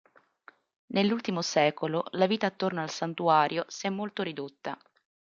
[0.93, 4.75] Nell'ultimo secolo la vita attorno al santuario si è molto ridotta.